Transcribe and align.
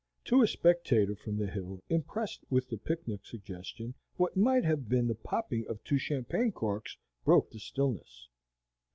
To 0.25 0.41
a 0.41 0.47
spectator 0.47 1.15
from 1.15 1.37
the 1.37 1.45
hill, 1.45 1.79
impressed 1.87 2.43
with 2.49 2.69
the 2.69 2.77
picnic 2.79 3.23
suggestion, 3.23 3.93
what 4.17 4.35
might 4.35 4.63
have 4.65 4.89
been 4.89 5.05
the 5.07 5.13
popping 5.13 5.67
of 5.67 5.83
two 5.83 5.99
champagne 5.99 6.51
corks 6.53 6.97
broke 7.23 7.51
the 7.51 7.59
stillness. 7.59 8.27